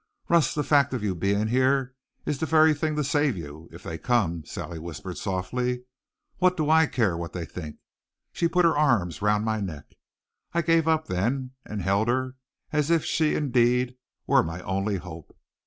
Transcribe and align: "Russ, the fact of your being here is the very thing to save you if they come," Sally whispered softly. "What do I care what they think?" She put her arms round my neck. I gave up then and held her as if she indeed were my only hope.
"Russ, 0.29 0.55
the 0.55 0.63
fact 0.63 0.95
of 0.95 1.03
your 1.03 1.13
being 1.13 1.45
here 1.49 1.93
is 2.25 2.39
the 2.39 2.47
very 2.47 2.73
thing 2.73 2.95
to 2.95 3.03
save 3.03 3.37
you 3.37 3.69
if 3.71 3.83
they 3.83 3.99
come," 3.99 4.43
Sally 4.45 4.79
whispered 4.79 5.15
softly. 5.15 5.83
"What 6.39 6.57
do 6.57 6.71
I 6.71 6.87
care 6.87 7.15
what 7.15 7.33
they 7.33 7.45
think?" 7.45 7.75
She 8.33 8.47
put 8.47 8.65
her 8.65 8.75
arms 8.75 9.21
round 9.21 9.45
my 9.45 9.59
neck. 9.61 9.93
I 10.53 10.63
gave 10.63 10.87
up 10.87 11.05
then 11.05 11.51
and 11.67 11.83
held 11.83 12.07
her 12.07 12.33
as 12.73 12.89
if 12.89 13.05
she 13.05 13.35
indeed 13.35 13.95
were 14.25 14.41
my 14.41 14.63
only 14.63 14.95
hope. 14.97 15.37